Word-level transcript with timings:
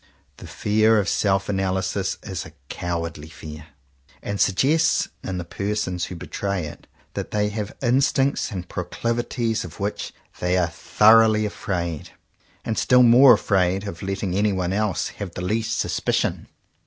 The 0.37 0.47
fear 0.47 0.97
of 0.97 1.07
self 1.07 1.47
analysis 1.47 2.17
is 2.23 2.43
a 2.43 2.53
cowardly 2.69 3.29
fear, 3.29 3.67
and 4.23 4.41
suggests 4.41 5.09
in 5.23 5.37
the 5.37 5.43
persons 5.43 6.05
who 6.05 6.15
betray 6.15 6.65
it, 6.65 6.87
that 7.13 7.29
they 7.29 7.49
have 7.49 7.77
instincts 7.83 8.49
and 8.51 8.67
proclivities 8.67 9.63
of 9.63 9.79
which 9.79 10.11
they 10.39 10.57
are 10.57 10.69
thoroughly 10.69 11.45
afraid; 11.45 12.13
and 12.65 12.79
still 12.79 13.03
more 13.03 13.33
afraid 13.33 13.87
of 13.87 14.01
letting 14.01 14.33
any 14.33 14.53
one 14.53 14.73
else 14.73 15.09
have 15.21 15.35
the 15.35 15.41
least 15.43 15.77
suspicion. 15.77 16.47